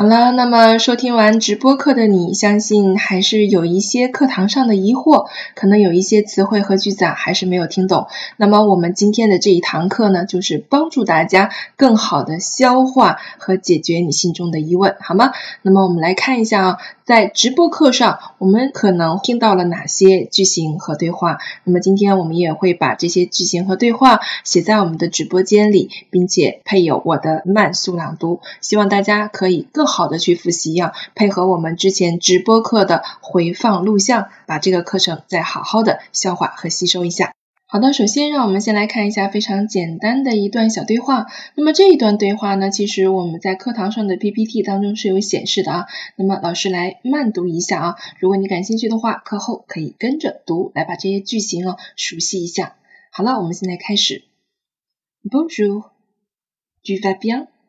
[0.00, 8.06] 好了，那么收听完直播课的你，相信还是有一些课堂上的疑惑，可能有一些词汇和句子啊还是没有听懂。
[8.38, 15.32] 那么我们今天的这一堂课呢，就是帮助大家更好的消化和解决你心中的疑问，好吗？
[15.60, 21.36] 那么我们来看一下啊，在直播课上我们可能听到了哪些句型和对话？
[21.64, 29.89] 那么今天我们也会把这些句型和对话写在我们的直播间里，并且配有我的慢速朗读，希望大家可以更。
[29.90, 37.34] 好的，去复习一样，配合我们之前直播课的回放录像，把这个课程再好好的消化和吸收一下。
[37.66, 41.26] 好的，首先让我们先来看一下非常简单的一段小对话。
[41.54, 45.86] 那么这一段对话呢，其实我们在课堂上的 PPT 当中是有显示的啊。
[46.16, 52.74] 那么老师来慢读一下啊，如果你感兴趣的话，课后可以跟着读，来把这些句型啊熟悉一下。
[53.12, 54.24] 好了，我们现在开始。
[55.22, 57.59] Bonjour，tu vas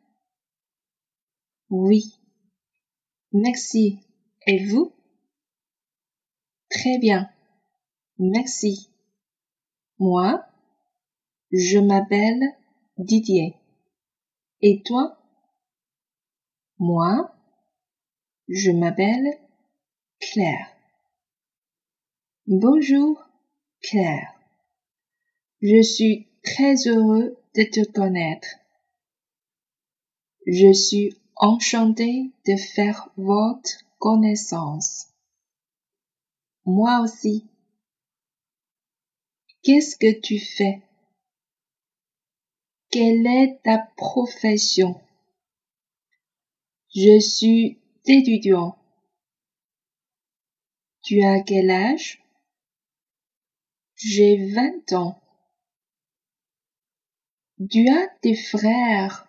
[1.72, 2.18] bien？Oui.
[3.32, 3.98] Merci.
[4.46, 4.92] Et vous?
[6.70, 7.30] Très bien.
[8.18, 8.90] Merci.
[9.98, 10.44] Moi,
[11.50, 12.42] je m'appelle
[12.98, 13.56] Didier.
[14.60, 15.18] Et toi?
[16.78, 17.34] Moi,
[18.48, 19.28] je m'appelle
[20.20, 20.68] Claire.
[22.46, 23.24] Bonjour,
[23.80, 24.32] Claire.
[25.62, 28.48] Je suis très heureux de te connaître.
[30.46, 35.08] Je suis Enchanté de faire votre connaissance.
[36.64, 37.50] Moi aussi.
[39.64, 40.80] Qu'est-ce que tu fais?
[42.92, 45.00] Quelle est ta profession?
[46.94, 48.78] Je suis étudiant.
[51.02, 52.22] Tu as quel âge?
[53.96, 55.20] J'ai 20 ans.
[57.68, 59.26] Tu as des frères,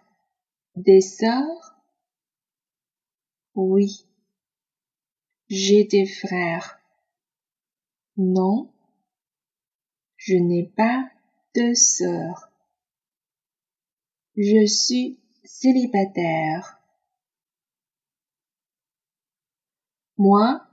[0.76, 1.73] des sœurs?
[3.56, 4.06] Oui.
[5.50, 6.80] J'ai des frères.
[8.18, 8.74] Non.
[10.18, 11.10] Je n'ai pas
[11.56, 12.50] de sœurs.
[14.36, 16.80] Je suis célibataire.
[20.18, 20.66] Moi,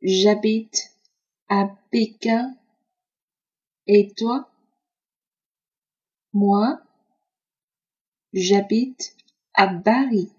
[0.00, 0.92] j'habite
[1.48, 2.56] à Pékin.
[3.86, 4.50] Et toi?
[6.32, 6.80] Moi,
[8.32, 9.16] j'habite
[9.54, 10.30] à Paris.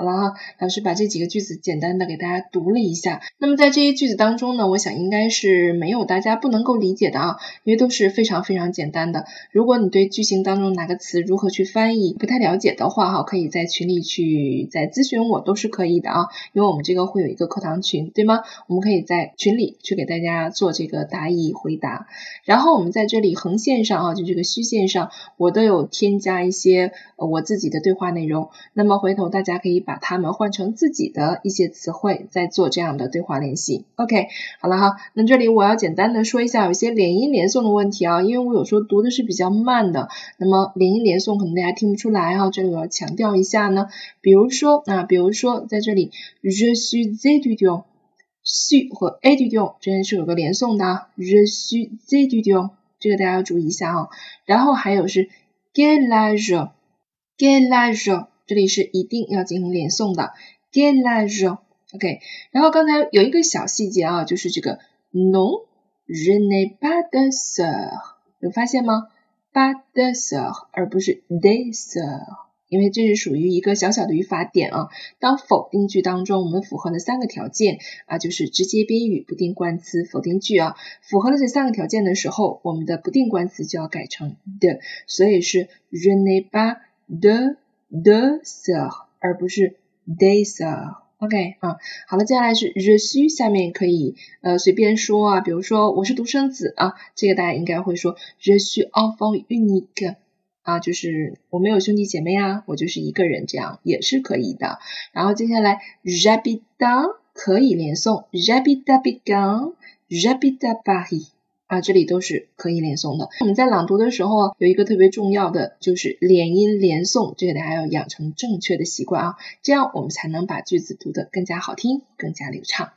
[0.00, 3.20] 好了哈，老师把这几个句子简单的给大家读了一下。
[3.36, 9.26] 那么在这些句子当中呢，我想应该是没有大家不能够理解的啊，因为都是非常非常简单的。
[9.52, 18.40] 如果你对句型当中哪个词如何去翻译不太了解的话哈，可以在群里去再咨询我都是可以的啊，因为我们这个会有一个课堂群，对吗？
[18.68, 22.06] 我们可以在群里去给大家做这个答疑回答。
[22.46, 28.48] 然后我们在这里横线上啊，就这个虚线上，我都有添加一些我自己的对话内容。
[28.72, 33.86] 那么回头大家可以把把它们换成自己的一些词汇，再做这样的对话练习。
[33.96, 34.28] OK，
[34.60, 43.88] 好了哈，那这里我要简单的说一下有些连音连诵的问题啊，因为我有时候读的是比较慢的，那么连音连诵可能大家听不出来哈，这里我要强调一下呢。
[44.20, 52.70] 比如说啊，比如说在这里，je suis étudiant，suis 和 étudiant 之间是有个连诵的，je suis étudiant，
[53.00, 54.08] 这个大家要注意一下啊。
[54.44, 55.28] 然后还有是
[55.74, 58.26] quel âge，quel âge。
[58.50, 60.32] 这里是一定要进行连诵的
[60.72, 62.18] ，quel âge？OK，
[62.50, 64.80] 然后刚才有一个小细节啊，就是这个
[65.12, 67.92] non，je n'ai pas de sœur，
[68.40, 69.06] 有发现吗
[69.52, 72.26] ？pas de sœur，而不是 des sœurs，
[72.68, 74.88] 因为这是属于一个小小的语法点啊。
[75.20, 86.78] 当否定句当中，我们符合了三个条件啊，就是直接宾语、不定冠词、否定句啊，符合了这三个条件的时候，我们的不定冠词就要改成的，所以是 je n'ai pas
[87.08, 87.54] de。
[87.90, 90.96] de Sir, 而不是 des sœur。
[91.18, 91.76] OK 啊，
[92.08, 100.16] 好了，接下来是 r e s u 下面可以呃随便说啊，比如说我是独生子啊，这个大家应该会说 re solve unique
[100.62, 104.78] 啊，就是我没有兄弟姐妹啊，我就是一个人，这样也是可以的。
[105.12, 107.02] 然后接下来 r a b i t a
[107.34, 109.74] 可以连诵 rabitabigang
[110.08, 111.28] rabitabai。
[111.70, 113.28] 啊，这里都是可以连诵的。
[113.38, 122.90] 我们在朗读的时候，有一个特别重要的就是连音连诵，这个大家要养成正确的习惯啊，这样我们才能把句子读得更加好听，更加流畅。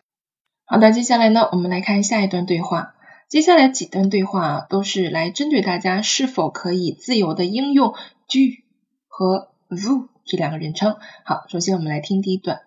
[0.65, 2.95] 好的，接下来呢，我们来看下一段对话。
[3.29, 7.93] 接下来几段对话啊都是来针对大家是否可以自由的应用
[8.27, 8.39] du
[9.07, 10.95] 和 vous 这两个人称。
[11.25, 12.61] 好，首先我们来听第一段。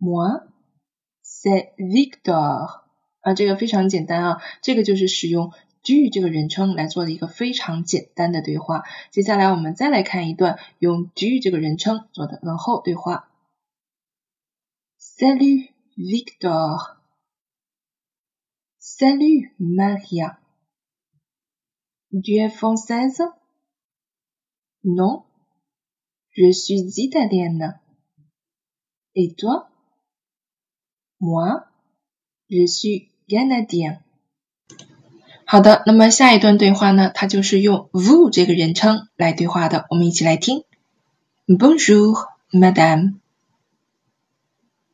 [0.00, 0.42] Moi,
[1.22, 2.82] c'est Victor.
[3.20, 5.52] 啊，这个非常简单啊，这个就是使用
[5.82, 8.84] du 这个人称来做的一个非常简单的对话。
[9.10, 13.30] 接下来我们再来看一段用 du 这个人称做的问候对话。
[14.98, 16.98] Salut Victor.
[18.78, 20.36] Salut Maria.
[22.10, 23.32] Tu es française?
[24.82, 25.24] Non,
[26.35, 27.79] je suis italienne.
[29.15, 29.69] Et toi?
[31.19, 31.63] Moi,
[32.49, 33.99] je suis canadien.
[35.45, 40.63] 好的，那么下一段对话呢，它就是用 vous 这个人称来对话的，我们一起来听。
[41.47, 43.19] Bonjour, madame.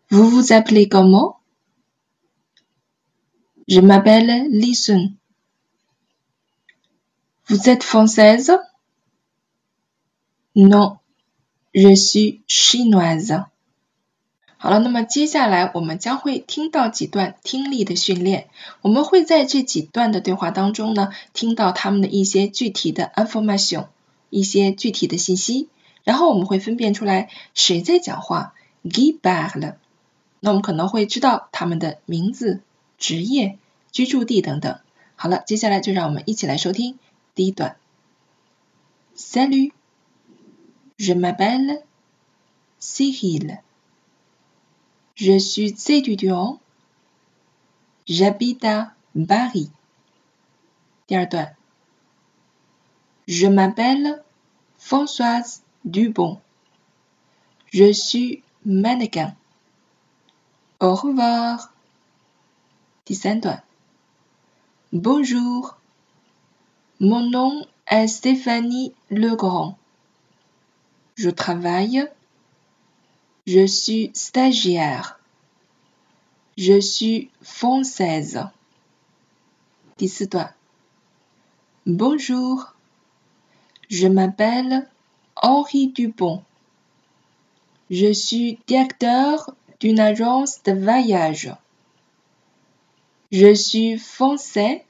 [0.09, 1.37] Vous vous appelez comment?
[3.67, 5.15] Je m'appelle Lison.
[7.47, 8.57] Vous êtes française?
[10.55, 10.98] Non,
[11.72, 13.46] 日语 chinoise
[14.56, 18.48] 好了，那么接下来我们将会听到几段听力的训练。
[18.82, 23.86] 我们会在这几段的对话当中呢，听到他们的一些具体的 information，
[24.30, 25.68] 一些具体的信息。
[26.02, 28.52] 然后我们会分辨出来谁在讲话
[28.84, 29.76] ，qui parle。
[30.40, 32.60] 那我们可能会知道他们的名字、
[32.98, 33.58] 职业、
[33.92, 34.78] 居住地等等。
[35.14, 36.98] 好了，接下来就让我们一起来收听
[37.34, 37.76] 第一段。
[39.16, 39.72] Salut,
[41.00, 41.82] je m'appelle
[42.78, 43.58] Cyril.
[45.14, 46.60] Je suis étudiant.
[48.06, 48.92] J'habite à
[49.26, 49.70] Paris.
[53.26, 54.22] Je m'appelle
[54.76, 56.38] Françoise Dubon.
[57.72, 59.34] Je suis mannequin.
[60.80, 61.72] Au revoir.
[64.92, 65.76] Bonjour.
[67.00, 69.79] Mon nom est Stéphanie Legrand.
[71.22, 72.08] Je travaille
[73.46, 75.20] je suis stagiaire.
[76.56, 78.42] Je suis française.
[81.84, 82.74] Bonjour.
[83.90, 84.88] Je m'appelle
[85.36, 86.42] Henri Dupont.
[87.90, 91.52] Je suis directeur d'une agence de voyage.
[93.30, 94.86] Je suis français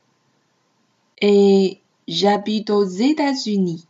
[1.20, 3.84] et j'habite aux États-Unis.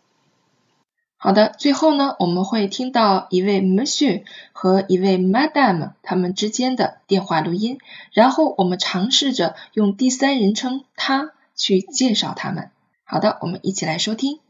[1.22, 7.78] 好的，最后呢，我们会听到一位 Monsieur 和一位 Madame 他们之间的电话录音，
[8.14, 12.70] 然后我们尝试着用第三人称他去介绍他们。
[13.05, 14.40] 好的，我们一起来收听。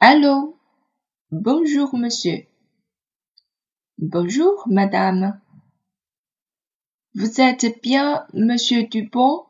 [0.00, 0.56] Hello,
[1.30, 2.46] bonjour Monsieur,
[3.98, 5.40] bonjour Madame,
[7.12, 9.44] vous êtes bien Monsieur Dupont?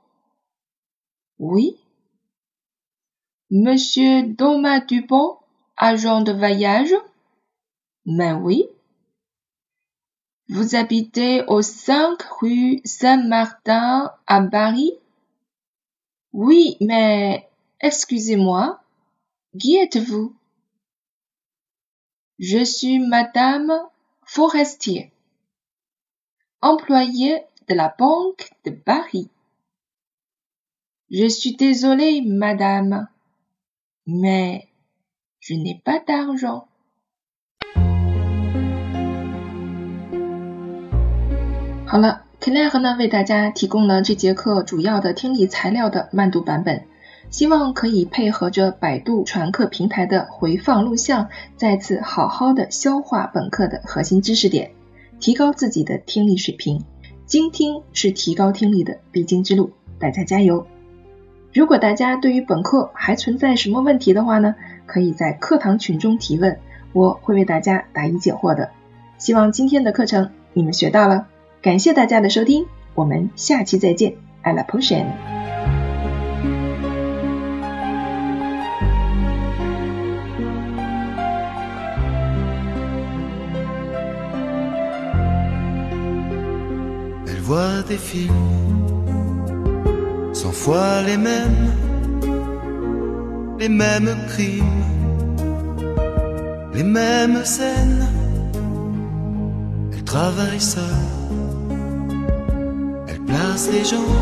[1.38, 1.79] Oui,
[3.49, 5.38] Monsieur Thomas Dupont?
[5.79, 6.93] Agent de voyage?
[8.05, 8.69] Mais oui.
[10.49, 14.93] Vous habitez au 5 rue Saint-Martin à Paris?
[16.33, 17.49] Oui, mais
[17.81, 18.83] excusez-moi,
[19.59, 20.35] qui êtes-vous?
[22.39, 23.73] Je suis Madame
[24.25, 25.13] Forestier,
[26.61, 29.29] employée de la Banque de Paris.
[31.11, 33.09] Je suis désolée, Madame,
[34.07, 34.69] mais
[35.49, 36.65] je n'ai pas d'argent.
[41.87, 46.83] 好了，Claire 呢为大家提供了这节课主要的听力材料的慢读版本，
[47.31, 54.73] 希望可以配合着百度传课平台的回放录像，再次好好的消化本课的核心知识点，
[55.19, 56.85] 提高自己的听力水平。
[57.25, 60.67] 精听是提高听力的必经之路，大家加油！
[61.55, 64.55] 如果大家对于本课还存在什么问题的话呢？
[64.88, 66.59] 可以在课堂群中提问，
[66.92, 68.71] 我会为大家答疑解惑的。
[69.18, 71.28] 希望今天的课程你们学到了，
[71.62, 75.07] 感谢大家的收听，我们下期再见，à la prochaine。
[91.07, 91.73] les mêmes
[94.29, 94.85] crimes,
[96.75, 98.07] les mêmes scènes.
[99.93, 100.83] Elle travaille seule,
[103.09, 104.15] elle place les gens,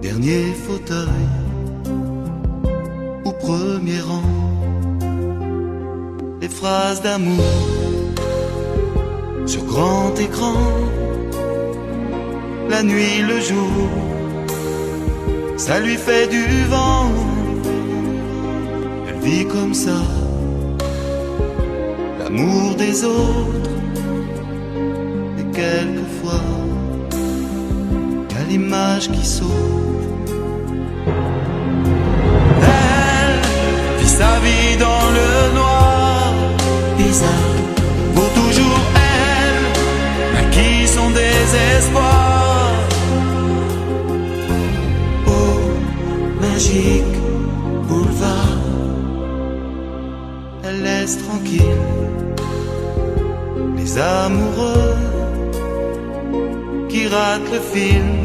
[0.00, 1.28] dernier fauteuil
[3.24, 4.22] au premier rang.
[6.40, 7.44] Les phrases d'amour
[9.46, 10.54] sur grand écran,
[12.68, 13.88] la nuit, le jour,
[15.56, 17.31] ça lui fait du vent
[19.22, 20.00] vit comme ça
[22.18, 23.70] l'amour des autres
[25.38, 26.62] et quelquefois
[28.52, 29.48] l'image qui sauve.
[32.60, 33.40] Elle
[33.98, 36.34] vit sa vie dans le noir,
[36.98, 37.51] bizarre.
[53.76, 54.96] Les amoureux
[56.88, 58.22] qui ratent le film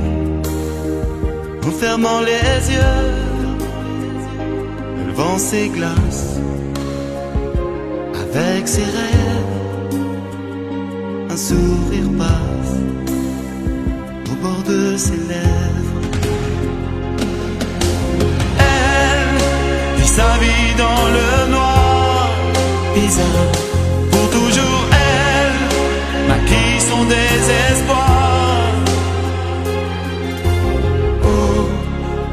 [1.66, 3.06] en fermant les yeux.
[5.00, 6.38] Elle vend ses glaces
[8.38, 9.56] avec ses rêves.
[11.30, 12.76] Un sourire passe
[14.32, 16.02] au bord de ses lèvres.
[18.60, 20.97] Elle vit sa vie dans le
[23.10, 28.74] Pour toujours, elle maquille son désespoir.
[31.24, 31.70] Oh,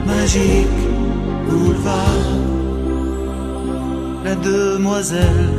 [0.04, 0.66] magique
[1.49, 2.28] boulevard,
[4.25, 5.50] la demoiselle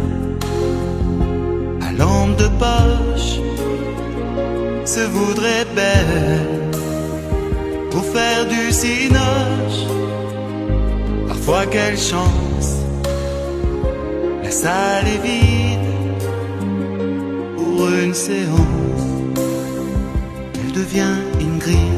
[1.81, 3.39] à lampe de poche
[4.83, 6.71] se voudrait belle
[7.89, 9.85] pour faire du cinoche.
[11.29, 12.74] Parfois quelle chance,
[14.61, 15.89] salle est vide
[17.57, 19.03] pour une séance.
[20.59, 21.95] Elle devient Ingrid.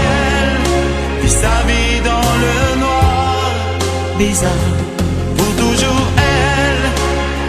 [0.00, 0.56] Elle
[1.20, 3.52] vit sa vie dans le noir,
[4.18, 4.70] bizarre.
[5.36, 6.84] Pour toujours, elle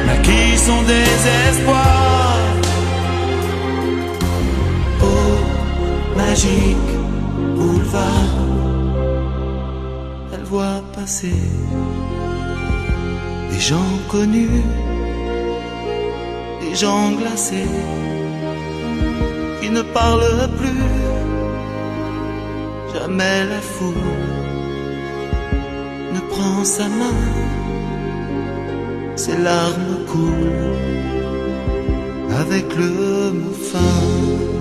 [0.08, 2.38] maquille son désespoir.
[5.10, 5.36] Oh,
[6.18, 6.92] magique
[7.56, 8.33] boulevard,
[13.52, 14.64] des gens connus,
[16.62, 17.68] des gens glacés
[19.62, 20.92] qui ne parlent plus.
[22.94, 24.14] Jamais la foule
[26.14, 27.22] ne prend sa main,
[29.18, 30.78] ses larmes coulent
[32.42, 34.53] avec le mot fin.